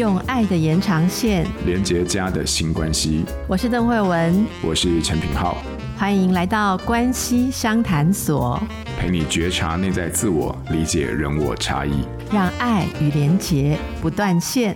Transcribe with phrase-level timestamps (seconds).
[0.00, 3.22] 用爱的延长线连接家的新关系。
[3.46, 5.58] 我是邓慧文，我是陈品浩，
[5.94, 8.58] 欢迎来到关系商谈所，
[8.98, 12.02] 陪你觉察内在自我，理解人我差异，
[12.32, 14.74] 让爱与连结不断线。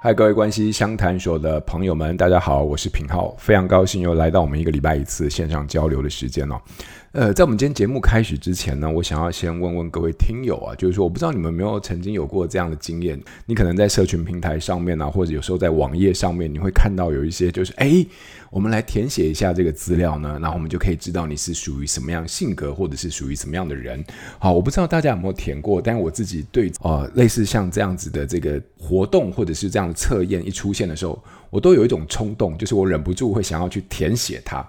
[0.00, 6.60] 嗨，各位关系相谈所的朋友们，大家好，我是品浩，非常高兴又来到我们一个礼拜一次线上交流的时间哦。
[7.14, 13.16] 呃，在我们今天节目开始之前呢，我想要先问问各位听友啊，就是说，我不知道你们有没有曾经有过这样的经验？
[13.46, 18.04] 你可能在社群平台上面啊，或者有时候在网页上面，你会看到有一些就是，哎，
[18.50, 24.04] 我们来填写一下这个资料呢，然后我们就可以知道你是属于什么样性格，或者是属于什么样的人。
[24.40, 34.68] 好，我不知道大家有没有填过，但是我自己对呃类似像这样子的这个活动，或者是这样的测验一出现的时候，我都有一种冲动，就是我忍不住会想要去填写它。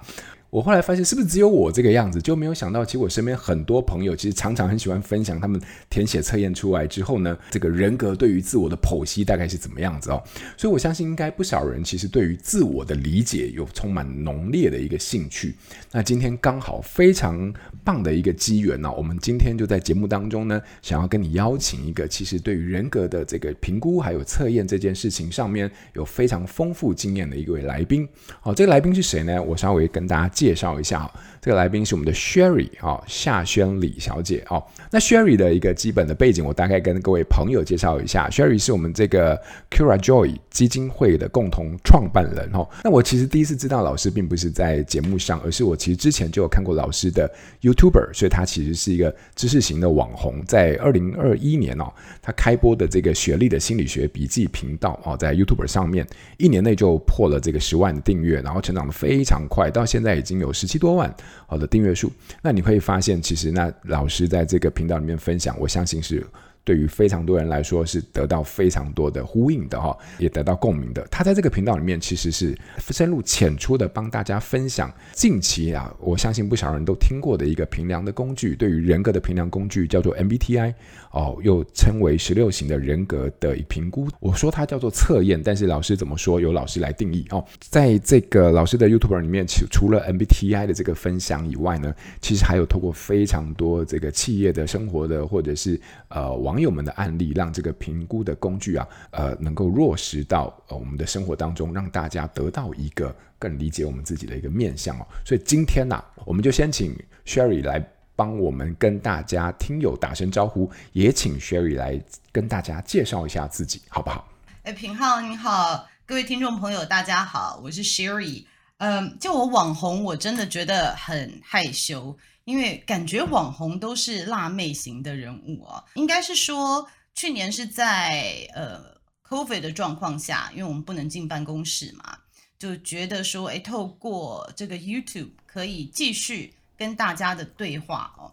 [0.56, 2.22] 我后来发现，是不是只有我这个样子？
[2.22, 5.60] 就没有想到，其实我身边很多朋友，其实常常很喜欢分享他们
[5.90, 10.24] 填写测验出来之后呢，这个人格对于自我的剖析大概是怎么样子哦。
[10.56, 15.54] 所以我相信，应该不少人其实对于自我的理解有充满浓烈的一个兴趣。
[15.92, 17.54] 那今天刚好非常
[17.84, 28.08] 棒的一个机缘呢，我们今天就在节目当中呢，想要跟你邀请一个，其实对于人格的这个评估还有测验这件事情上面有非常丰富经验的一位来宾。
[28.40, 29.44] 好，这个来宾是谁呢？
[29.44, 30.45] 我稍微跟大家介。
[30.46, 31.10] 介绍一下，
[31.46, 34.64] 这个来宾是我们的 Sherry 啊，夏宣礼小姐哦。
[34.90, 38.28] 那 Sherry 的一个基本的背景，我大概跟各位朋友介绍一下。
[38.30, 42.68] Sherry 是我们这个 CuraJoy 基金会的共同创办人哦。
[42.84, 50.44] 那我其实第一次知道老师，并不是在节目上，而是我其实之前就有看过老师的 YouTuber，所以他其实是一个知识型的网红。
[50.48, 56.08] 在二零二一年哦，他开播的这个学历的心理学笔记频道哦，在 YouTuber 上面
[56.38, 60.40] 一年内就破了这个十万订阅，然后成长得非常快，到现在已经。
[60.40, 61.14] 有十七多万
[61.48, 66.26] 好的订阅数，那你会发现，其实那老师在这个频道里面分享，我相信是。
[66.66, 71.08] 对于非常多人来说是得到非常多的呼应的哈，也得到共鸣的。
[71.12, 72.58] 他在这个频道里面其实是
[72.90, 80.74] 深入浅出的帮大家分享近期啊，我相信不少人都听过的一个评量的工具，对于人格的评量工具叫做 MBTI
[81.12, 84.10] 哦，又称为十六型的人格的评估。
[84.20, 87.46] 我说它叫做测验，但是老师怎么说，由老师来定义哦。
[87.60, 96.55] 在这个老师的 YouTube 里面，除除了 MBTI 的这个分享以外呢，其实还有透过非常多这个企业的生活的或者是呃网。
[96.56, 105.06] 网友们的案例，让这个评估的工具啊，呃，能够落实到呃我们的生活当中，让大家得到一个更理解我们自己的一个面向哦。
[105.26, 107.86] 所以今天呢、啊，我们就先请 Sherry 来
[108.16, 112.02] 帮我们跟大家听友打声招呼，也请 Sherry 来
[112.32, 114.26] 跟大家介绍一下自己，好不好？
[114.64, 118.46] 哎，平浩你好，各位听众朋友大家好，我是 Sherry。
[118.78, 122.18] 嗯，就我网红，我真的觉得很害羞。
[122.46, 128.96] 因为感觉网红都是辣妹型的人物啊，应该是说去年是在呃
[129.28, 132.18] COVID 的状况下，因为我们不能进办公室嘛，
[132.60, 138.32] 就觉得说，哎，透过这个 YouTube 可以继续跟大家的对话哦，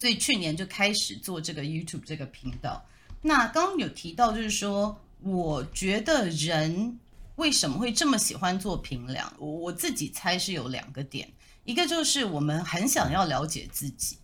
[0.00, 2.82] 所以去年就开始做这个 YouTube 这个频道。
[3.20, 6.98] 那刚刚有提到，就是说，我觉得人
[7.34, 9.30] 为什么会这么喜欢做评量？
[9.38, 11.30] 我我自己猜是有两个点。
[11.66, 14.18] 一个就是我们很想要了解自己，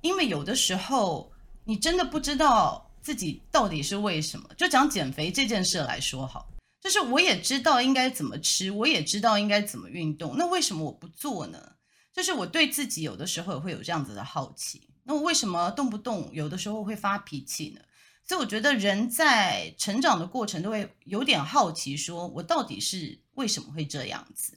[0.00, 1.32] 因为有的时候
[1.64, 4.48] 你真的不知道自己到底是为什么。
[4.56, 6.48] 就讲减肥这件事来说好，
[6.80, 11.72] 就是我也知道应该怎么吃，我也知道应该怎么运动，那为什么我不做呢？
[12.12, 17.80] 就是我对自己有的时候也会有这样子的好奇，那我为什么动不动有的时候会发脾气呢？
[18.24, 24.56] 所以我觉得人在成长的过程都会有点好奇，说我到底是为什么会这样子？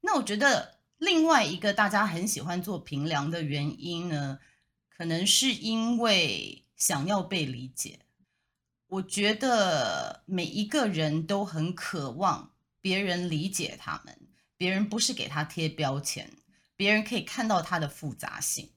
[0.00, 0.76] 那我觉得。
[0.98, 4.40] 另外一个大家很喜欢做评量的原因呢，
[4.88, 8.00] 可能是因为想要被理解。
[8.88, 14.18] 我觉得每一个人都很渴望别人理解他们，
[14.56, 16.32] 别人不是给他贴标签，
[16.74, 18.70] 别人可以看到他的复杂性。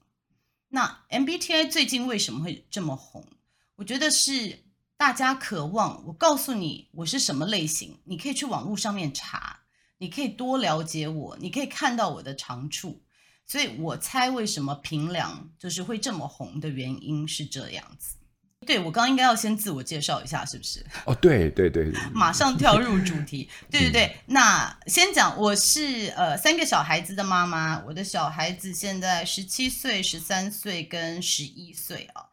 [0.68, 3.26] 那 MBTI 最近为什么会这么红？
[3.76, 4.64] 我觉得是
[4.96, 9.61] 大家渴望我告诉你我是什么类型，你可以去网络上面查。
[10.02, 13.00] 你可以多了解我，你可以看到我的长处，
[13.46, 18.16] 所以我猜为什么平凉就是会这么红的原因是这样子。
[18.66, 20.84] 对，我刚刚应该要先自我介绍一下，是不是？
[21.06, 23.48] 哦，对对对，对， 马上跳入主题。
[23.70, 32.24] 对对对，那先讲，我是呃三个小孩子的妈妈，我的小孩子现在十七岁、十三岁跟十一岁啊。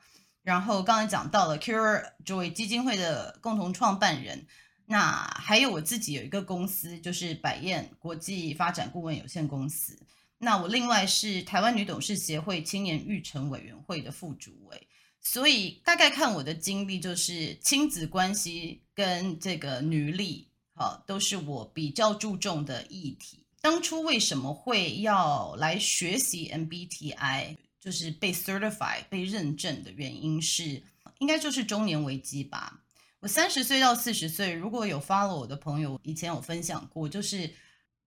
[0.42, 4.48] 然后刚才讲到了 Cure Joy 基金会的共同创办人。
[4.92, 9.96] 那还有我自己有一个公司，就是百燕国际发展顾问有限公司。
[10.40, 14.88] 那我另外是台湾女董事协会青年育成委员会的副主委。
[15.22, 23.46] 所以大概看我的经历，就是亲子关系跟这个女力，好，都是我比较注重的议题。
[23.62, 30.82] 当初为什么会要来学习 MBTI，就是被 certify 被认证的原因是，
[31.20, 32.82] 应该就是中年危机吧。
[33.22, 37.54] 我三十岁到四十岁，如果有 follow 我的朋友，以前有分享过，就是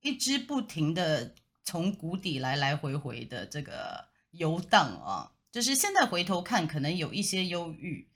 [0.01, 8.09] 一直不停的从谷底来来回回的这个游荡啊，就是现在回头看，可能有一些忧郁。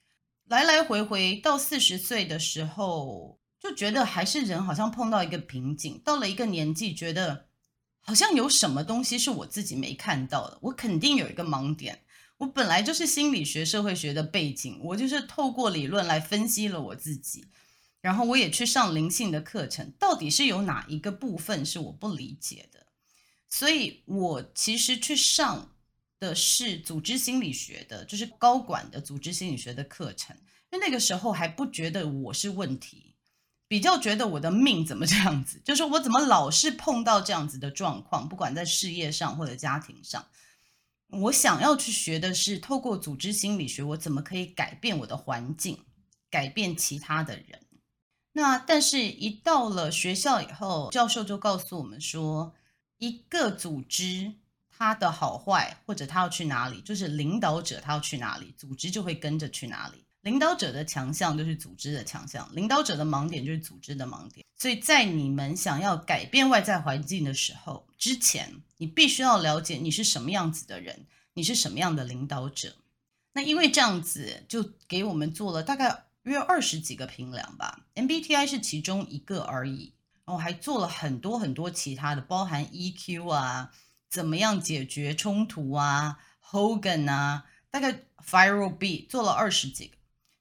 [0.46, 7.48] 来来回回到四十岁的时候，就觉得还是人好像碰到一个瓶颈，到了一个年纪，觉得
[8.00, 12.05] 好像有什么东西是我自己没看到的，我肯定有一个盲点。
[12.38, 17.46] 我本来就是心理学、社会学的背景，我就是透过理论来分析了我自己，
[18.00, 22.86] 然后我也去上灵性的课程，到底是有哪一个部分是我不理解的？
[23.48, 25.72] 所以我其实去上。
[26.18, 30.34] 的是组织心理学的，就是高管的组织心理学的课程。
[30.70, 33.14] 因为那个时候还不觉得我是问题，
[33.68, 40.26] 比较觉得我的命怎么这样子，就是我怎么老是碰到这样子的状况，不管在事业上或者家庭上。
[41.08, 45.84] 我想要去学的是透过组织心理学，我怎么可以改变我的环境，
[46.30, 47.60] 改变其他的人。
[48.32, 52.54] 那但是，一到了学校以后，教授就告诉我们说，
[52.98, 54.34] 一个组织。
[54.78, 60.04] 它的好坏，或者他要去哪里，就是领导者他要去哪里，组织就会跟着去哪里。
[60.26, 64.44] 领导者的强项就是组织的强项，领导者的盲点就是组织的盲点。
[64.56, 72.74] 所以在你们想要改变外在环境的时候，之前你必须要了解你是什么样子的人，你是什么样的领导者。
[73.34, 79.92] 那因为这样子，就给我们做了大概约二十几个评量吧，MBTI 是其中一个而已。
[80.24, 83.70] 然后还做了很多很多其他的，包含 EQ 啊。
[84.08, 86.18] 怎么样解决冲突啊
[86.50, 89.95] ？Hogan 啊，大概 FiRb 做了二十几个，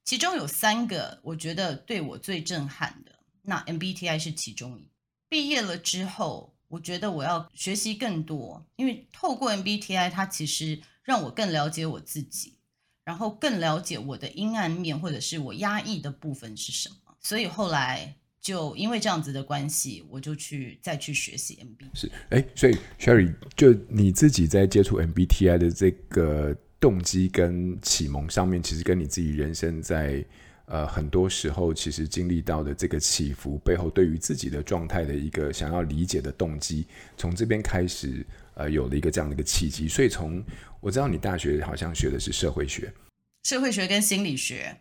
[0.06, 3.12] 其中有三个我觉得对我最震撼的。
[3.42, 4.88] 那 MBTI 是其中一。
[5.28, 12.60] 毕业了之后，我觉得我要学习更多，因为透过 MBTI，它其实让我更了解我自己，
[13.04, 17.18] 然后更了解我的阴暗面或者是我压抑的部分是什么。
[17.20, 18.16] 所以后来。
[18.46, 22.00] 就因为这样子的关系，我就去再去学习 MBTI。
[22.00, 30.24] 是，哎，所以 Sherry，就你自己在接触 MBTI 的这个动机跟启蒙上面，其实跟你自己人生在
[30.66, 36.86] 呃很多时候其实经历到的这个起伏背后，对于自己的状态的一个想要理解的动机，
[37.18, 39.88] 从这边开始呃有了一个这样的一个契机。
[39.88, 40.44] 所以从
[40.80, 42.92] 我知道你大学好像学的是社会学，
[43.44, 44.78] 社会学跟心理学。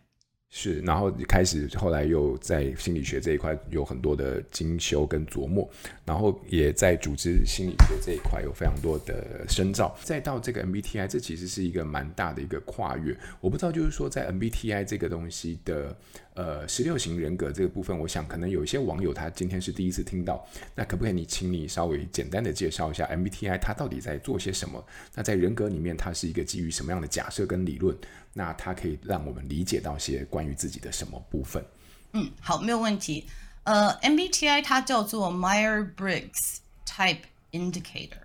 [0.51, 5.69] 是，然后开始，后来又在心理学这一块有很多的精修跟琢磨，
[6.05, 13.15] 然后也在组织心理学这一块有非常多的深造，再到这个 MBTI，这其实是一个蛮大的一个跨越。
[13.41, 15.95] 我不知道，就是说在 MBTI 这个东西的。
[16.35, 20.45] 呃，十六型人格这个部分，我想可能有一些网友他今天是第一次听到，
[20.75, 24.85] 那可不可以你请你稍微简单的介绍一下 MBTI 它到底在做些什么？
[25.13, 27.95] 那在人格里面，它是一个基于什么样的假设跟理论？
[28.37, 31.65] 那它可以让我们理解到些关于自己的什么部分？
[32.11, 33.25] 嗯，好，没有问题。
[33.63, 37.21] 呃，MBTI 它叫做 Meyer-Briggs Type
[37.51, 38.19] Indicator，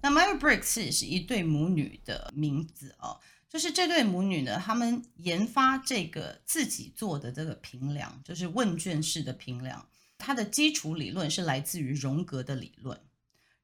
[0.00, 3.18] 那 Meyer-Briggs 是一对母女的名字哦。
[3.48, 9.84] 就是这对母女呢，他们研发这个自己做的这个评量，就是问卷式的评量。
[10.16, 12.98] 它的基础理论是来自于荣格的理论。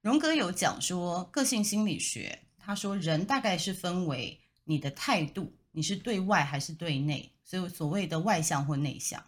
[0.01, 9.21] 荣格有讲说，个性心理学，他说人大概是分为你的态度，你是对外还是对内，所以所谓的外向或内向，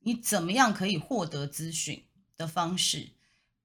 [0.00, 2.02] 你怎么样可以获得资讯
[2.36, 3.10] 的方式，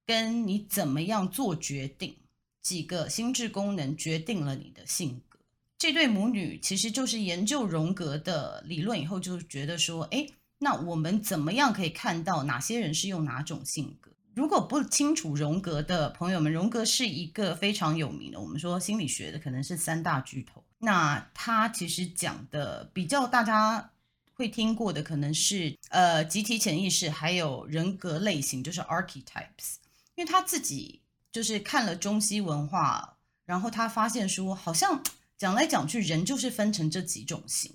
[0.06, 2.18] 跟你怎么样做决定，
[2.62, 5.40] 几个心智功能决定了你的性格。
[5.78, 10.26] 这对母女其实就是研究荣格的理论以后，就觉得说，哎，
[10.58, 14.12] 那我们怎么样可以看到哪些人是用哪种性格？
[14.34, 20.63] 如果不清楚荣格的朋友们，荣格是一个非常有名的，我们说心理学的可能是三大巨头。
[20.84, 23.92] 那他其实讲的比较大家
[24.34, 29.78] 会听过的，可能是呃集体潜意识，还有人格类型，就是 archetypes。
[30.16, 35.02] 因为他自己就是看了中西文化，然后他发现说，好像。
[35.36, 37.70] 讲来讲去，人就是分成这几种型，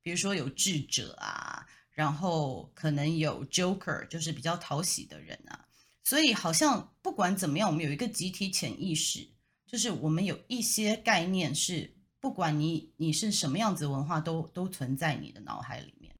[0.00, 5.66] 比如说有智者啊，然后可能有 Joker，就是比较讨喜的人啊。
[6.04, 9.28] 所以好像不管怎么样，我们有一个集体潜意识，
[9.66, 16.14] 就是我们有一些概念是，不管你你是什么样子文化，都都存在你的脑海里面。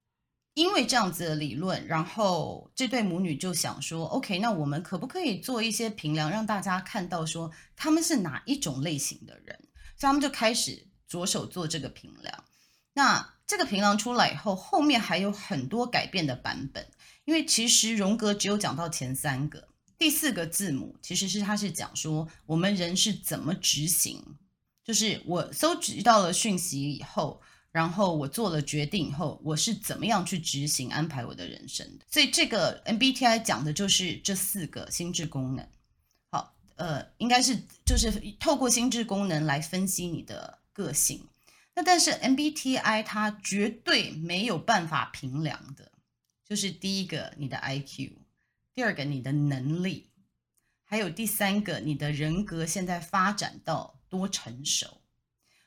[0.55, 9.57] 因为这样子的理论，然后这对母女就想说，OK，那我们可不可以做一些评量，让大家看到说他们是哪一种类型的人？
[9.97, 12.45] 所以他们就开始着手做这个评量。
[12.95, 16.91] 那这个评量出来以后，后面还有很多改变的版本。
[17.25, 24.37] 因为其实荣格只有讲到前三个，第四个字母其实是他是讲说我们人是怎么执行，
[24.85, 32.05] 就是我搜集到了讯息以后，然后我做了决定以后，我是怎么样去执行安排我的人生的。
[32.11, 35.67] 所以这个 MBTI 讲的就是这四个心智功能。
[36.31, 38.11] 好，呃，应该是就是
[38.41, 41.27] 透过心智功能来分析你的个性。
[41.75, 45.91] 那但是 MBTI 它绝对没有办法评量的。
[46.45, 48.11] 就是第一个你的 IQ，
[48.75, 50.11] 第二个你的能力，
[50.85, 55.01] 还有第三个你的人格现在发展到多成熟。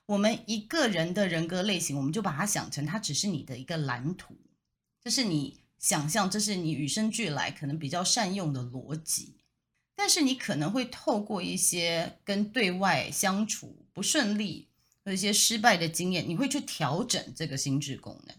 [0.06, 4.38] 我们一个人的人格类型，我们就把它想成它只是你的一个蓝图，
[5.02, 9.38] 这是你想象，这是你与生俱来可能比较善用的逻辑。
[9.96, 14.70] 但是你可能会透过一些跟对外相处不顺利
[15.04, 18.36] 和一些失败的经验，你会去调整这个心智功能。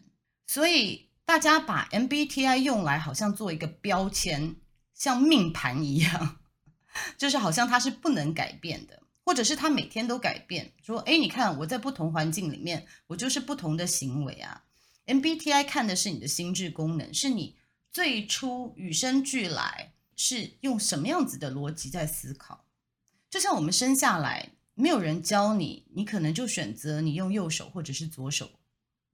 [0.47, 1.05] 所以。
[1.27, 4.55] 大家把 MBTI 用来好像做一个标签，
[4.95, 6.39] 像命盘一样，
[7.19, 10.73] 就是好像它是不能改变的，或者是他每天都改变。
[10.85, 14.63] 说，哎，你看我在不同环境里面，我就是不同的行为啊。
[15.07, 17.57] MBTI 看的是你的心智功能，是你
[17.91, 22.65] 最初与生俱来是用什么样子的逻辑在思考。
[23.29, 28.49] 就像我们生下来没有人教你，你可能就选择你用右手或者是左手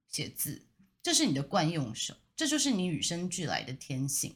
[0.07, 0.61] 写字。
[1.01, 4.35] 这是你的惯用手，这就是你与生俱来的天性。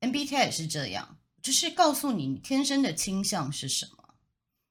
[0.00, 3.97] MBTI 也是这样，就是告诉你你天生的倾向是什么。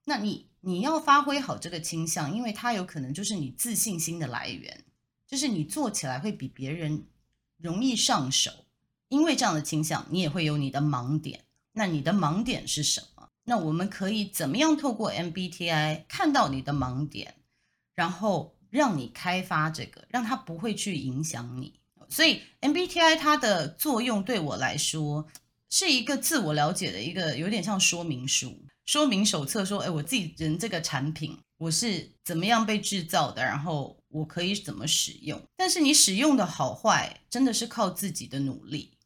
[0.09, 4.85] 那你你要发挥好这个倾向，因为它有可能就是你自信心的来源，
[5.27, 7.05] 就是你做起来会比别人
[7.57, 8.51] 容易上手。
[9.09, 11.43] 因为这样的倾向，你也会有你的盲点。
[11.73, 13.29] 那你的盲点是什么？
[13.43, 17.35] 那我们可以怎么样透过 MBTI 看到你的盲点，
[17.93, 21.73] 然后，让你开发这个，让它不会去影响你。
[22.09, 25.27] 所以 MBTI 它的作用对我来说
[25.69, 29.63] 是一个自我了解的一个有点像说明书、说明手册。
[29.63, 35.39] 说，哎，我自己人这个产品我是怎么样被制造的，然后我可以怎么使用。
[35.55, 38.97] 但是你使用的好坏真的是靠自己的努力，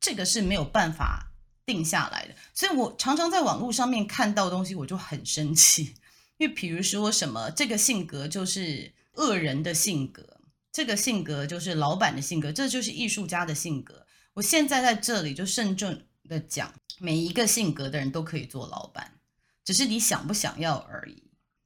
[0.00, 1.32] 这个是没有办法
[1.64, 2.34] 定下来的。
[2.54, 5.94] 所以我常常在网络上面看到东西，我就很生气。
[6.38, 10.40] 因为比如说什么，这个性格就是恶人的性格，
[10.72, 14.06] 这个性格就是老板的性格，这就是艺术家的性格。
[14.32, 19.18] 我现在在这里就慎重的讲，每一个性格的人都可以做老板，
[19.64, 21.24] 只是你想不想要而已。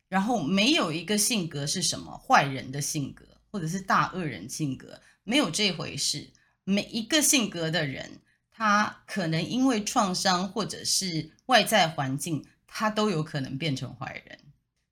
[0.08, 6.30] 然后没有一个性格是什么坏人的性格，或者是大恶人性格，没有这回事。
[6.64, 14.38] 每一个性格的人，他可能因为创伤或者是外在环境，他都有可能变成坏人。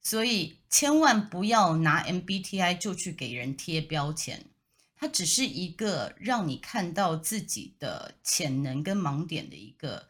[0.03, 4.45] 所以千万不要拿 MBTI 就去给人贴标签，
[5.03, 10.01] 它只是一个让你看到自己的潜能跟盲点的一个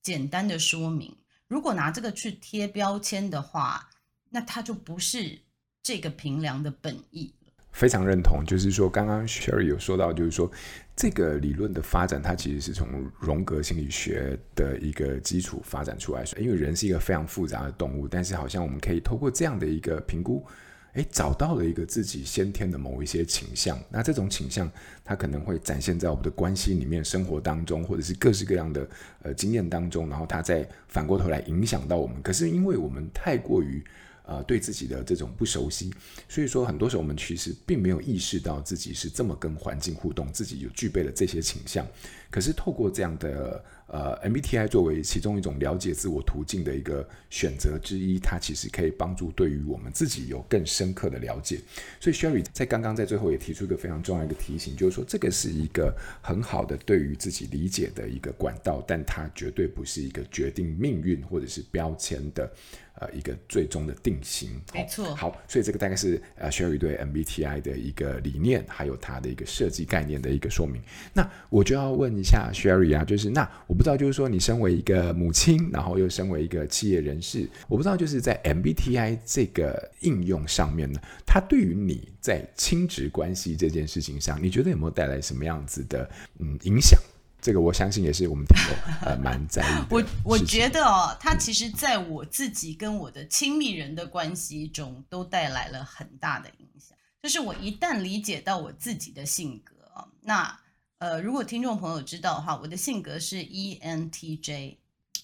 [0.00, 1.14] 简单的说明。
[1.48, 3.90] 如果拿这个去贴标签的话，
[4.30, 5.38] 那它就不是
[5.82, 7.34] 这个评量的本意。
[7.72, 10.50] 非常认同，就是说，刚刚 Sherry 有说到，就是说，
[10.96, 12.88] 这个理论的发展，它其实是从
[13.20, 16.24] 荣格心理学的一个基础发展出来。
[16.38, 20.46] 因为人是一个非常复杂的动物，但是好像我们可以透过这样的一个评估，
[20.94, 23.78] 诶，找到了一个自己先天的某一些倾向。
[23.90, 24.70] 那这种倾向，
[25.04, 28.88] 它可能会展现在我们的关系里面、生活当中，或者是各式各样的
[29.22, 32.20] 呃经验当中，然后它再反过头来影响到我们。
[32.22, 33.84] 可是因为我们太过于
[34.28, 35.90] 呃，对自己的这种不熟悉，
[36.28, 41.86] 所以说很多时候我们其实并没有意识到自己是这么跟环境互动，自己有具备了这些倾向。
[42.30, 51.58] 可是透过这样的呃 MBTI 作为其中一种了解自我途径的一个选择之一，它其实可以帮助对于我们自己有更深刻的了解。
[51.98, 62.52] 所以 Sherry 在刚刚在最后也提出一个非常重要的一个提醒，就是说这个是一个很好的对于自己理解的一个管道，但它绝对不是一个决定命运或者是标签的。
[63.00, 65.14] 呃，一个最终的定型，没错。
[65.14, 70.82] 好，所以这个大概是呃，Sherry 对 MBTI 的一个理念，还有它的一个设计概念的一个说明。
[71.14, 86.98] 那我就要问一下 Sherry 啊，就是那我不知道，就是说你身为一个母亲，然后又身为一个企业人士，我不知道就是在 MBTI 这个应用上面呢，它对于你在亲职关系这件事情上，你觉得有没有带来什么样子的嗯影响？
[87.40, 88.76] 这个我相信也是我们听众
[89.08, 89.86] 呃蛮在意的。
[89.90, 96.96] 我我觉得哦，他其实在我自己跟我的亲密人的关系中都带来了很大的影响。
[97.22, 100.60] 就是我一旦理解到我自己的性格啊，那
[100.98, 104.76] 呃，如果听众朋友知道的话，我的性格是 ENTJ。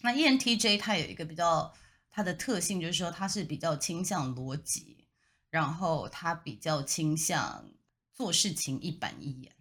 [0.02, 1.72] 那 ENTJ 它有一个比较
[2.10, 5.04] 它的特性，就是说它是比较倾向逻辑，
[5.50, 7.64] 然后它比较倾向
[8.12, 9.52] 做事情一板一眼。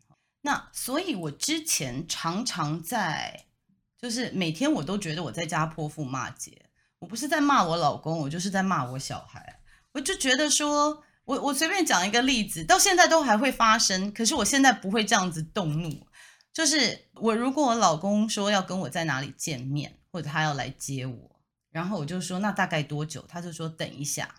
[0.46, 3.46] 那所以，我之前常常在，
[3.98, 6.70] 就是每天我都觉得我在家泼妇骂街。
[7.00, 9.60] 我不是在骂我老公，我就是在骂我小孩。
[9.94, 14.12] 我就觉得说，我我随便讲一个例子，到现在都还会发生。
[14.12, 16.08] 可是我现在不会这样子动怒。
[16.52, 21.40] 就是我如果我老公说要跟我在哪里见面，或者他要来接我，
[21.72, 23.24] 然后我就说那大概多久？
[23.28, 24.36] 他就说等一下，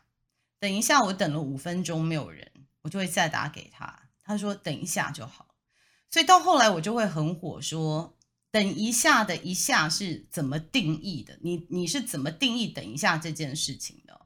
[0.61, 1.03] 等一下。
[1.03, 2.51] 我等了五分钟没有人，
[2.83, 4.09] 我就会再打给他。
[4.23, 5.54] 他说等一下就好。
[6.15, 8.17] 所以到后来我就会很火，说
[8.53, 11.37] 等一下的一下是怎么定义的？
[11.43, 14.21] 你你是怎么定义等一下这件事情的？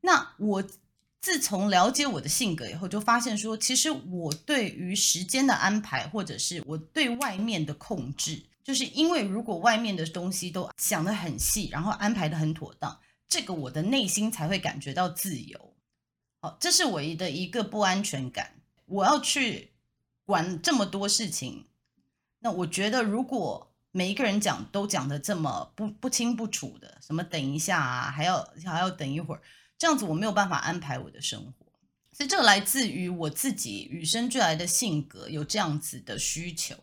[0.00, 0.64] 那我
[1.20, 12.98] 自从了解我的性格以后，就发现说，其实我对于时间的安排，或者是我对外面的控制，就是因为如果外面的东西都想得很细，然后安排得很妥当，
[13.28, 15.76] 这个我的内心才会感觉到自由。
[16.40, 18.56] 好，这是唯一的一个不安全感。
[18.86, 19.68] 我要去。
[20.24, 21.66] 管这么多事情，
[22.40, 29.42] 那我觉得如果每一个人讲都讲的这么不不清不楚的，什么等一下啊，还要还要等一会儿，
[29.76, 31.66] 这样子我没有办法安排我的生活。
[32.12, 36.74] 所以这个来自于我自己与生俱来的性格，有这样子的需求。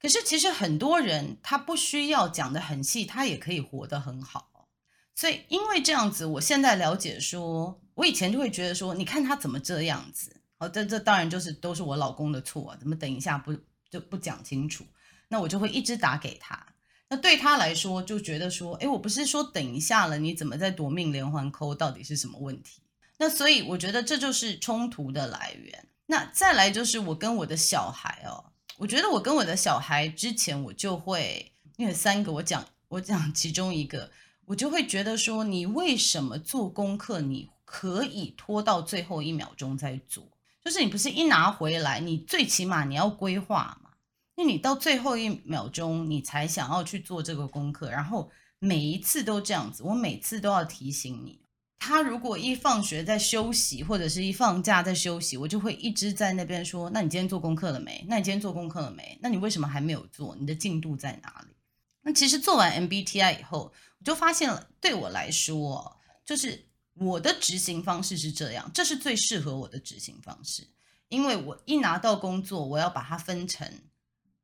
[0.00, 4.68] 可是其实很多人他不需要讲的很细，他也可以活得很好。
[5.14, 10.41] 所以因为这样子，我现在了解说，我以前就会觉得说，你看他怎么这样子。
[10.62, 12.76] 哦，这这当然就是都是我老公的错啊！
[12.78, 13.52] 怎么等一下不
[13.90, 14.86] 就不讲清楚？
[15.26, 16.64] 那我就会一直打给他。
[17.08, 21.74] 那对他来说就觉得说，诶，我不是说等一下了，你怎么在夺命连环扣？
[21.74, 22.80] 到底是什么问题？
[23.18, 25.88] 那所以我觉得这就是冲突的来源。
[26.06, 34.12] 那再来就是我跟我的小孩哦，我觉得我跟我的小孩之前我就会，因为三个我讲我讲其中一个，
[34.44, 40.31] 我就会觉得说，你为什么做功课你可以拖到最后一秒钟再做？
[40.64, 43.90] 就是你不是一拿回来，你最起码你要规划嘛。
[44.36, 51.40] 那你到最后一秒钟，你才想要去做这个功课，然后每一次都这样子，我每次都要提醒你。
[51.78, 58.04] 他如果一放学在休息，或者是一放假在休息，我就会一直在那边说：“那你今天做功课了没？
[58.08, 59.18] 那你今天做功课了没？
[59.20, 60.36] 那你为什么还没有做？
[60.38, 61.54] 你的进度在哪里？”
[62.02, 66.68] 那其实做完 MBTI 以后，我就发现了，对我来说，就是。
[66.94, 70.68] 我的执行方式是这样，这是最适合我的执行方式，
[71.08, 73.66] 因为我一拿到工作，我要把它分成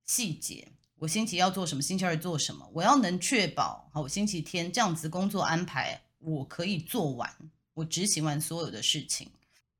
[0.06, 7.30] 细节，我星期要做什么，星期二做什么，我要能确保好，我星期天这样子工作安排，我可以做完，
[7.74, 9.30] 我执行完所有的事情。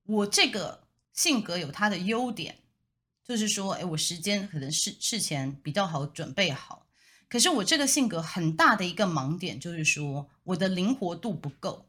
[0.05, 2.59] 我这个性格有它的优点，
[3.27, 6.87] 就是说，哎，我时间可能事事前比较好准备好，
[7.29, 11.87] 可是我这个性格很大的一个盲点就是说，我的灵活度不够。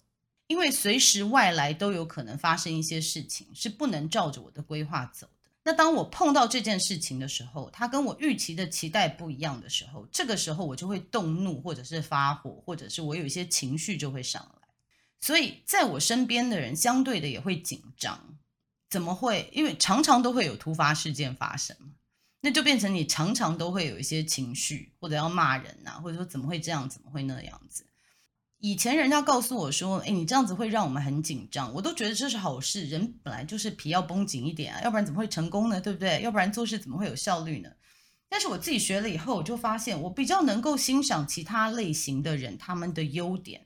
[0.49, 5.49] 因为随时外来都有可能发生一些事情，是不能照着我的规划走的。
[5.63, 14.67] 那当我碰到这件事情的时候，它跟我预期的期待不一样的时候，这个时候我就会动怒，或者是发火，或者是我有一些情绪就会上来。
[15.21, 18.19] 所以在我身边的人相对的也会紧张。
[18.89, 19.47] 怎么会？
[19.53, 21.77] 因为常常都会有突发事件发生，
[22.41, 27.85] 那就变成你常常都会有一些情绪，或者要骂人呐、啊，或者说怎么会这样，怎么会那样子。
[28.59, 32.85] 以前人家告诉我说：“诶，你这样子会让我们很紧张。”我都觉得这是好事。
[32.85, 35.79] 人本来就是皮要绷紧一点啊，要不然怎么会成功呢？
[35.79, 36.21] 对不对？
[36.21, 37.69] 要不然做事怎么会有效率呢？
[38.27, 43.65] 但是我自己学了以后，我就发现我比较能够欣赏其他类型的人他们的优点，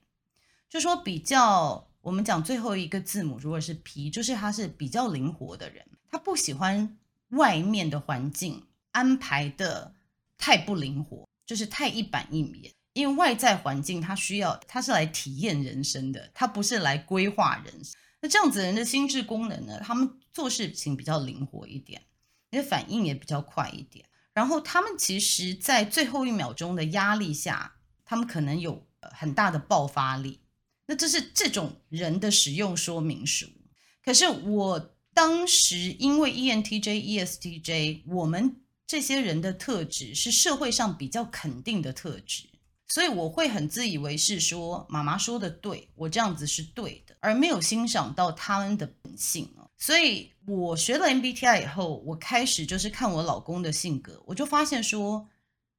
[0.69, 6.97] 就说比较我们讲最后一个字母如果是 P，就是他是比较灵活的人，他不喜欢
[7.29, 9.95] 外面的环境安排的
[10.38, 12.71] 太不灵活，就是太一板一眼。
[12.93, 17.93] 因为外在环境，他需要，他是来体验人生的，他不是来规划人生。
[18.21, 19.79] 那这样子人的心智功能呢？
[19.84, 22.01] 他们做事情比较灵活一点，
[22.51, 24.06] 你的反应也比较快一点。
[24.34, 27.75] 然后他们其实，在最后一秒钟的压力下，
[28.06, 30.39] 他们可能有很大的爆发力。
[30.86, 33.47] 那这是这种人的使用说明书。
[34.03, 42.49] 可是我当时因为 ENTJ、ESTJ，我们这些人的特质是社会上比较肯定的特质。
[42.88, 49.50] 所以我会很自以为是，说妈妈说的对，我这样子是对的，而没有欣赏到他们的本性。
[49.78, 55.28] 所以我学了 MBTI 以后，我开始就是看我老公的性格，我就发现说，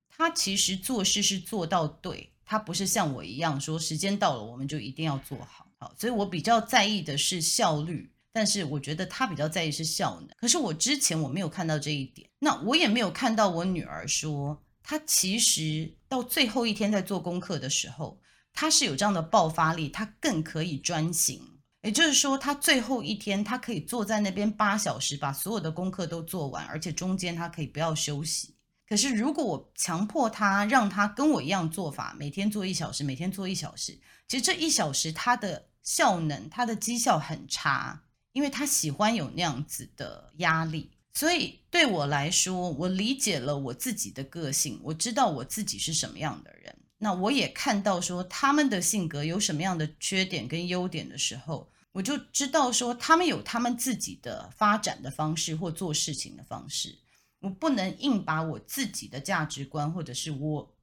[0.09, 5.67] 他其实做事是做到对，他不是像我一样说时间到了我们就一定要做好。
[5.79, 10.29] 好，所以我比较在意的是效率，但是我觉得他比较在意是效能。
[10.37, 14.61] 可是我之前我没有看到这一点，那我也没有看到我女儿说。
[14.87, 18.21] 她其实到最后一天在做功课的时候，
[18.53, 21.43] 他是有这样的爆发力，他更可以专心。
[21.83, 28.55] 也就是说，他最后一天他可以坐在那边八小时，把所有的功课都做完，而且中间他可以不要休息。
[28.89, 33.99] 可是如果我强迫他，让他跟我一样做法，每天做一小时，每天做一小时，
[34.29, 40.94] 其实这一小时他的效能、他的绩效很差，因为他喜欢有那样子的压力。
[41.15, 46.77] 所以对我来说，我理解了我自己的个性，我知道我自己是什么样的人。
[46.99, 51.71] 那我也看到说他们的性格有什么样的缺点跟优点的时候。
[51.93, 56.99] 我就知道说，他们有他们自己的发展的方式或做事情的方式，
[57.39, 60.75] 我不能硬把我自己的价值观或者是我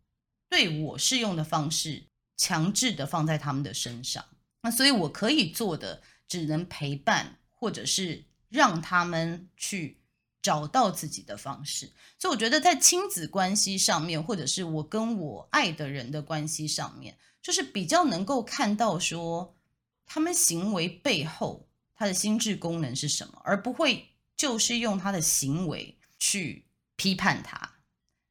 [0.47, 2.03] 对我适用的方式
[2.37, 4.23] 强制的放在他们的身上。
[4.61, 9.97] 那所以，我可以做的只能陪伴，或者是让他们去
[10.41, 11.91] 找到自己的方式。
[12.17, 19.55] 所以，我觉得在亲子关系上面，或者是我跟我爱的人的关系上面，就是比较能够看到说。
[20.13, 26.65] 他们行为背后，他的心智功能是什么，而不会就是用他的行为去
[26.97, 27.77] 批判他。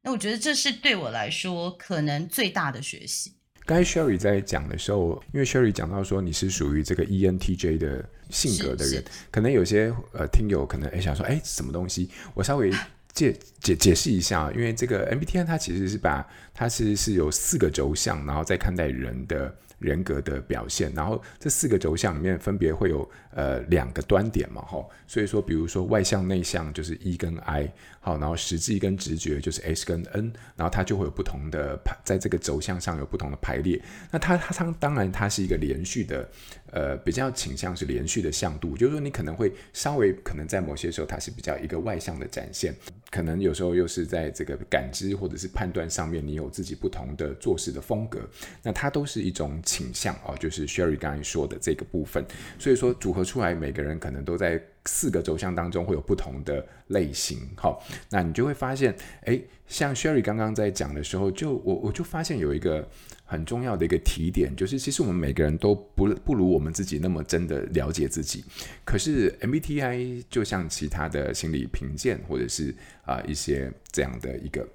[0.03, 3.40] 那我觉得这是对我来说可能最大的学习。
[3.65, 12.71] 刚才 Sherry 在讲的时候，因为 Sherry 讲到说你是属于这个 ENTJ 的性格的人，可能有些呃听友可能哎想说哎什么东西，我稍微
[13.13, 19.53] 解解解释一下，因为这个 MBTI 它其实是把它其实是有四个轴向，然后再看待人的。
[19.81, 33.81] 人格的表现，然后这四个轴向里面分别会有呃两个端点嘛，吼，所以说比如说外向内向就是 E 跟 I，好，然后实际跟直觉就是 S 跟 N，然后它就会有不同的排，在这个轴向上有不同的排列。
[34.11, 36.29] 那它它当当然它是一个连续的，
[36.71, 42.75] 呃，比较倾向是连续的向度，就是说你可能会稍微可能在某些时候它是比较一个外向的展现，
[43.11, 48.21] 可能有时候又是在这个感知或者是判断上面你有自己不同的做事的风格，
[48.63, 49.51] 那它都是一种。
[49.63, 52.25] 倾向哦，就是 Sherry 刚才说的这个部分，
[52.57, 57.37] 所以说组合出来，每个人可能都在四个轴向当中会有不同的类型。
[57.55, 62.87] 好，那你就会发现，诶，像 Sherry 刚刚在讲的时候，就我我就发现有一个
[63.23, 68.43] 很重要的一个提点，就是其实我们每个人都不不如我们自己那么真的了解自己。
[68.83, 72.73] 可是 MBTI 就像其他的心理评鉴或者是
[73.05, 74.67] 啊、一些这样的一个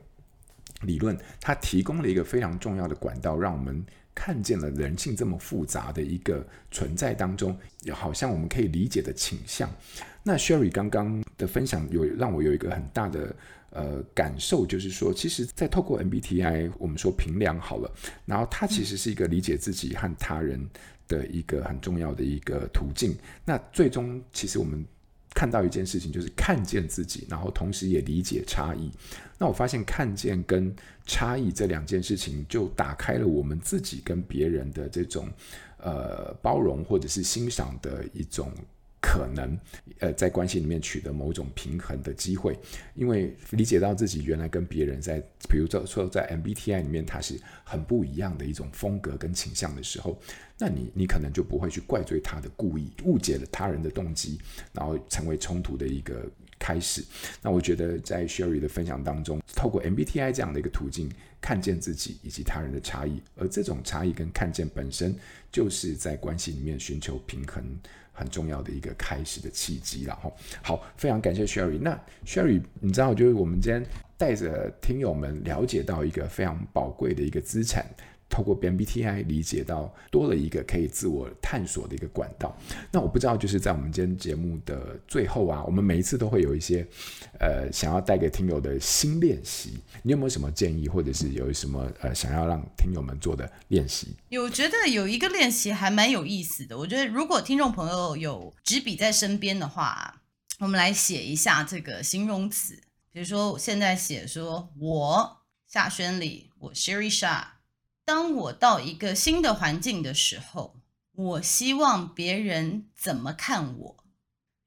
[0.82, 3.84] 理论，它提供了一个非常重要的管道，让我们。
[4.16, 7.56] 看见了人性这么复杂的一个存在当中，
[7.92, 9.70] 好像我们可以理解的倾向。
[10.22, 13.36] 那 Sherry 刚刚的分享有让我有一个很大的
[13.70, 17.92] 呃感受，就是说，其实，在透过 MBTI，我们说评量好了，
[18.24, 20.58] 然后它其实是一个理解自己和他人
[21.06, 23.14] 的一个很重要的一个途径。
[23.44, 24.84] 那最终，其实我们。
[25.36, 28.90] 看到一件事情，就是看见自己，然后同时也理解差异。
[29.36, 35.28] 那我发现看见跟差异这两件事情，就打开了我们自己跟别人的这种
[35.76, 38.50] 呃包容或者是欣赏的一种。
[38.98, 39.56] 可能，
[40.00, 42.58] 呃，在关系里面取得某种平衡的机会，
[42.94, 50.18] 因为理解到自己原来跟别人在，比如说说在 MBTI 里面，它是很不一样的一种风格跟倾向的时候，
[50.58, 54.38] 那你你可能就不会去怪罪他的故意，误解了他人的动机，
[54.72, 56.24] 然后成为冲突的一个
[56.58, 57.04] 开始。
[57.42, 65.14] 那我觉得在 Sherry 的分享当中，透过 MBTI 这样的一个途径，看见自己以及他人的差异，而这种差异跟看见本身，
[65.52, 67.62] 就是在关系里面寻求平衡。
[68.18, 70.32] 很重要的一个开始的契机了哈。
[70.62, 71.78] 好，非常感谢 Sherry。
[71.78, 73.84] 那 Sherry，你知道，就是我们今天
[74.16, 77.84] 带着听友们了解到一个非常宝贵的一个资产。
[78.28, 82.56] 透过 MBTI 理解到多了一个可以自我探索的一个管道。
[82.90, 86.86] 那我不知道，就是在我们今天节目的最后啊，我们每一次都会有一些
[87.40, 89.78] 呃想要带给听友的新练习。
[90.02, 94.08] 你有没有什么建议，或者是有什么呃想要让听友们做的练习？
[94.28, 96.76] 有，觉得有一个练习还蛮有意思的。
[96.76, 100.22] 我觉得如果听众朋友有纸笔在身边的话，
[100.58, 102.74] 我们来写一下这个形容词。
[103.12, 107.55] 比如说，我现在写说我夏轩里，我 Sherry Hsia。
[108.06, 114.04] 当我到一个新的环境的时候，我希望别人怎么看我？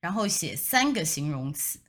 [0.02, 1.80] 然后写三个形容词，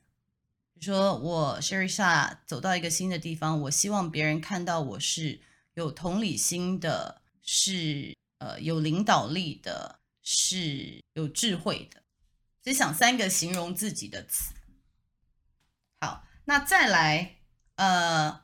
[0.73, 5.41] 比如说我 Sherry Hsia 走到一个新的地方，我希望别人看到我是
[5.75, 12.05] 有同理心的，是呃有领导力的，是有智慧的。
[12.63, 14.55] 所以想三个形容自己的词。
[16.01, 17.39] 好，那再来
[17.75, 18.43] 呃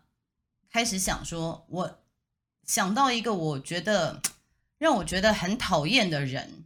[0.69, 2.03] 开始想说我。
[2.67, 4.21] 想到一个我觉得
[4.79, 6.65] 让我觉得很讨厌的人，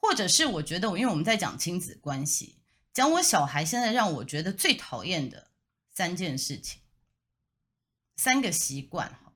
[0.00, 2.56] 或者是我觉得我，因为我们在讲亲子关系，
[2.92, 5.48] 讲我小孩现在让我觉得最讨厌的
[5.90, 6.80] 三件事情，
[8.16, 9.12] 三个习惯。
[9.24, 9.32] 好，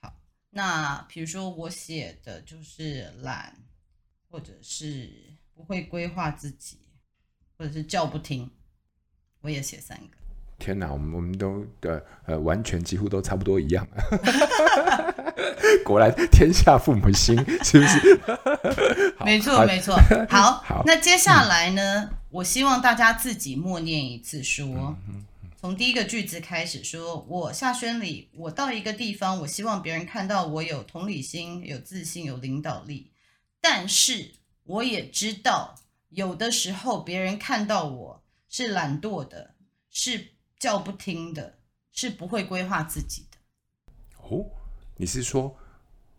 [0.00, 0.14] 好，
[0.50, 3.56] 那比如说我写的就是懒，
[4.30, 5.10] 或者是
[5.52, 6.78] 不会规划自己，
[7.58, 8.50] 或者是叫不听，
[9.40, 10.16] 我也写三个。
[10.58, 13.86] 天哪，我们我们都的呃，完全几乎都差不多一样。
[15.84, 18.20] 果然天下父母心，是不是？
[19.24, 19.96] 没错，没错。
[20.28, 22.08] 好，好，那接下来呢？
[22.10, 25.24] 嗯、我希望大家自己默念一次说，说、嗯、
[25.56, 33.10] 从第一个句子开始说：我夏轩里，我到一个地方，我希望别人看到我有同理心、有自信、有领导力。
[33.60, 34.32] 但是
[34.64, 35.74] 我也知道，
[36.10, 39.54] 有的时候别人看到我是懒惰的，
[39.90, 40.32] 是。
[40.58, 41.58] 叫不听的，
[41.92, 43.36] 是不会规划自己的。
[44.22, 44.42] 哦，
[44.96, 45.56] 你是说，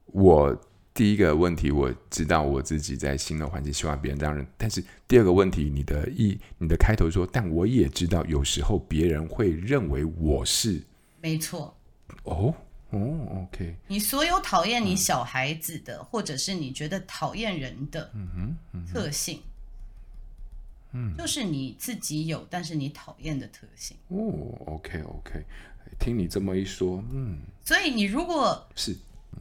[0.06, 0.62] 我
[0.94, 10.82] 第一个问题我知道我自己在新的环境希望别人这样认，但是第二个问题，你的意，你的开头说，但我也知道有时候别人会认为我是
[11.22, 11.76] 没错。
[12.24, 12.54] 哦
[12.92, 13.76] 哦，OK。
[13.88, 18.12] 你所有讨厌你小孩子的，嗯、或者是你觉得讨厌人的
[18.92, 19.36] 特性。
[19.36, 19.44] 嗯哼
[20.94, 23.98] 嗯嗯，就是你自己有，但是你讨厌的特性。
[24.08, 24.18] 哦
[24.68, 25.46] ，OK OK，
[26.00, 27.40] 听你这么一说，嗯。
[27.66, 28.96] 所以你如果是，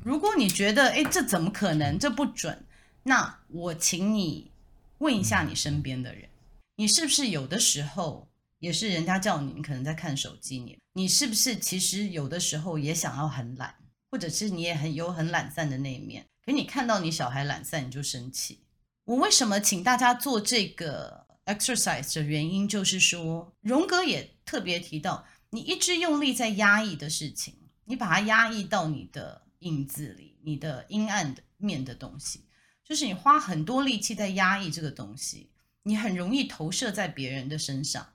[0.04, 1.98] 如果你觉得，哎，这怎么可能？
[1.98, 2.64] 这不准。
[3.04, 4.50] 那我请你
[4.98, 6.28] 问一下你身边的人，嗯、
[6.76, 8.26] 你是不是有的时候
[8.58, 13.74] 也是人家叫你，你可能在看手机，你你是不是其实有的时候也想要很懒，
[14.10, 16.24] 或者是你也很有很懒散的那一面？
[16.44, 18.60] 可你看到你小孩懒散，你就生气。
[19.04, 27.54] 我为什么请大家做这个？exercise 的原因就是说，荣格也特别提到，你一直用力在压抑的事情，
[27.84, 32.44] 你把它压抑到你的影子里，你的阴暗的面的东西，
[32.84, 35.50] 就是你花很多力气在压抑这个东西，
[35.84, 38.14] 你很容易投射在别人的身上。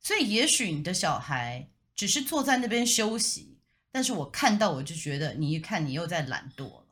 [0.00, 3.58] 所以，也许你的小孩只是坐在那边休息，
[3.90, 6.86] 但是我看到我就觉得，你一看你又在懒惰了，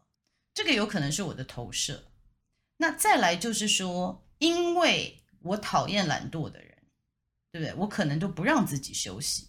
[0.52, 2.10] 这个有可能是我的投射。
[2.78, 6.76] 那再来就是说，因为我讨厌懒惰的人，
[7.52, 7.74] 对不对？
[7.74, 9.48] 我可能都不让自己休息。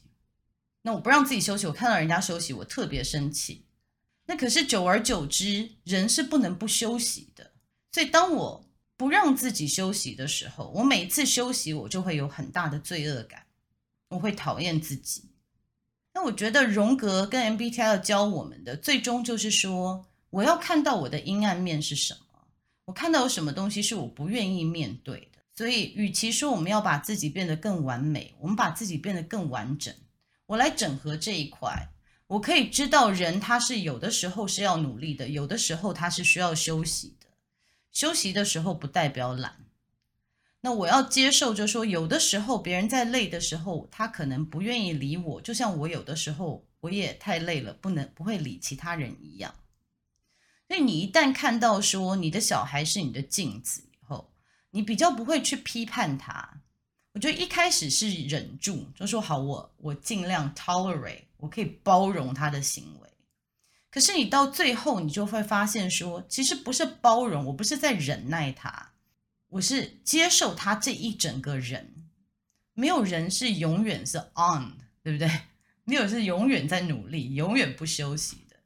[0.87, 3.65] 那我不让自己休息，我看到人家休息，我特别生气。
[4.25, 7.51] 那可是久而久之，人是不能不休息的。
[7.91, 13.47] 所以当我不让自己休息的时候，我每次休息，我就会有很大的罪恶感，
[14.11, 15.25] 我会讨厌自己。
[16.13, 22.47] 那我觉得荣格跟 MBTI 要教我们的，最终就是说，我要看到我的阴暗面是什么，
[22.85, 25.39] 我看到有什么东西是我不愿意面对的。
[25.53, 29.93] 所以，与其说我们要把自己变得更完美，我们把自己变得更完整。
[30.47, 31.89] 我来整合这一块，
[32.27, 37.27] 我可以知道人他是有的时候是要努力的，有的时候他是需要休息的。
[37.91, 39.65] 休息的时候不代表懒。
[40.61, 49.53] 那我要接受，就说有的时候别人在累的时候，他可能不愿意理我，就像我有的时候我也太累了，不能不会理其他人一样。
[50.67, 54.33] 所以你一旦看到说你的小孩是你的镜子以后。
[54.71, 56.61] 你比较不会去批判他，
[57.17, 63.09] 我觉得一开始是忍住，就说好，我我尽量 tolerate，我可以包容他的行为。
[63.89, 68.91] 可是你到最后，你就会发现说，其实不是包容，我不是在忍耐他，
[69.47, 72.05] 我是接受他这一整个人。
[72.75, 75.27] 没有人是永远是 on，对不对？
[75.85, 78.57] 没有是永远在努力，永远不休息的。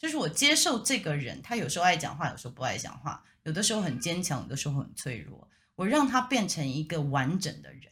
[0.00, 3.22] 就是我接受这个人，他有时候爱讲话，有时候不爱讲话。
[3.44, 5.48] 有的时候很坚强，有的时候很脆弱。
[5.76, 7.90] 我让他变成一个完整的人，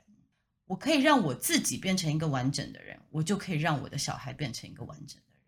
[0.69, 5.43] 我可以让我自己变成一个完整的人，我就可以让我的小孩变成一个完整的人。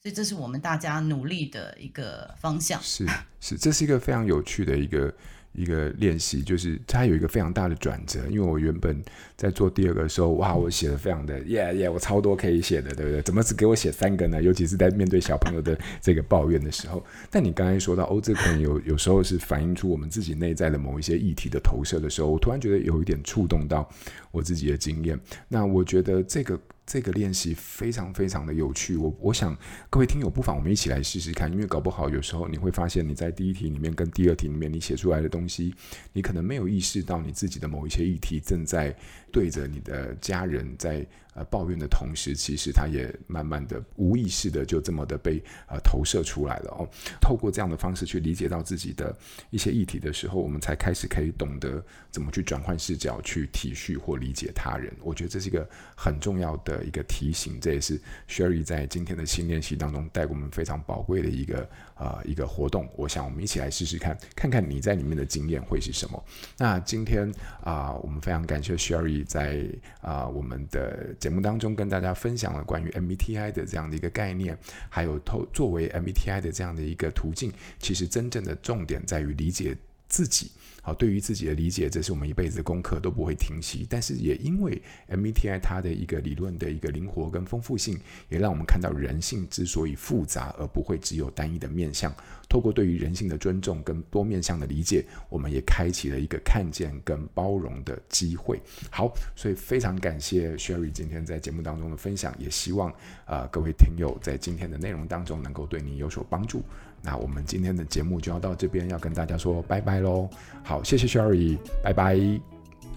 [0.00, 2.80] 所以这是我们大家努力的一个方向。
[2.80, 3.04] 是
[3.40, 5.12] 是，这是一个非常有趣的一个。
[5.58, 8.20] 一个练习，就是它有一个非常大的转折。
[8.30, 9.02] 因为我原本
[9.36, 13.20] 在做第二个的时候，哇，我写的非常的耶耶，我超多可以写的，对不对？
[13.22, 14.40] 怎么只给我写三个呢？
[14.40, 17.04] 尤其是在面对小朋友的这个抱怨的时候。
[17.30, 23.88] 但你刚才说到，哦，这可能有有时候是反映出我们自己内在的某一些议题的投射的时候，我突然觉得有一点触动到
[24.30, 25.18] 我自己的经验。
[25.48, 26.58] 那我觉得这个。
[26.88, 29.54] 这个练习非常非常的有趣，我我想
[29.90, 35.74] 各位听友不妨我们一起来试试看，因为搞不好有时候你会发现你在第一题里面跟第二题里面你写出来的东西，
[36.14, 38.96] 你可能没有意识到你自己的某一些议题正在
[39.32, 41.06] 对着你的家人在。
[41.34, 46.88] 呃，抱怨的同时，其实他也慢慢的、无意识的就这么的被呃投射出来了哦。
[47.20, 49.16] 透过这样的方式去理解到自己的
[49.50, 54.92] 一些议题的时候，我们才开始可以懂得怎么去转换视角，去体恤或理解他人。
[55.00, 55.64] 我觉得这是一个
[55.96, 62.88] 很重要的一个提醒，这也是 Sherry 在今天的新练习当中带给我们非常宝贵的一个呃一个活动。
[62.96, 66.24] 我想我们一起来试试看，看看你在里面的经验会是什么。
[66.56, 67.32] 那今天
[67.62, 69.66] 啊、我们非常感谢 Sherry 在
[70.00, 71.14] 啊、我们的。
[71.18, 74.56] 节目当中跟大家分享了关于 MBTI 的这样的一个概念，
[74.88, 79.76] 还有透作为 MBTI 的这样的一个途径，其实真正的重点在于理解
[80.08, 80.52] 自己。
[80.88, 83.86] 好，对于自己的理解，这是我们一辈子的功课，都不会停息。
[83.90, 92.10] 但是也因为 MBTI 它的一个理论的一个灵活跟丰富性，也让我们看到人性之所以复杂，而不会只有单一的面向。
[92.48, 98.58] 透过对于人性的尊重跟多面向的理解，我们也开启了一个看见跟包容的机会。
[98.88, 102.88] 好，所以非常感谢 Sherry 今天在节目当中的分享，也希望
[103.26, 106.62] 啊、呃、各位听友在今天的内容当中能够对你有所帮助。
[107.02, 110.28] 那我们今天的节目就要到这边，要跟大家说拜拜喽。
[110.62, 112.16] 好，谢谢 Sherry，拜拜。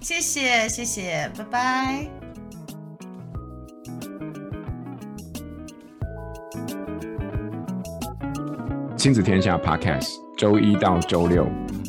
[0.02, 2.10] 谢谢，谢谢，拜拜。
[8.98, 11.48] 亲子天下 Podcast，周一到周六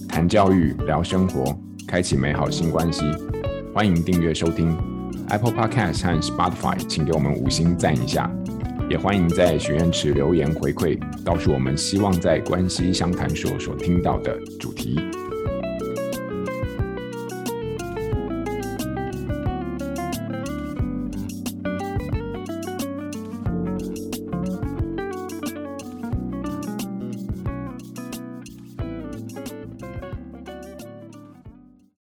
[0.08, 3.02] 谈教育、聊生活，开启美好新关系。
[3.74, 4.74] 欢迎订阅收听
[5.28, 8.30] Apple Podcast 和 Spotify，请给我们五星赞一下。
[8.88, 15.00] 也欢迎在许愿池留言回馈，告诉我们希望在关西湘潭所所听到的主题。